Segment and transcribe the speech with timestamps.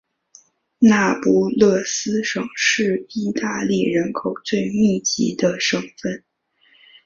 [0.79, 6.23] 那不勒斯省是意大利人口最密集的省份。